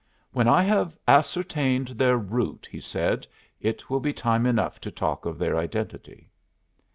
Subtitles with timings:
[0.31, 3.27] "When I have ascertained their route," he said,
[3.59, 6.31] "it will be time enough to talk of their identity."